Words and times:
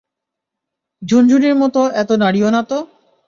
ঝুনঝুনির 1.01 1.55
মতো 1.55 1.81
এত 2.01 2.09
নাড়িও 2.21 2.49
না 2.51 2.61
তো! 2.63 2.77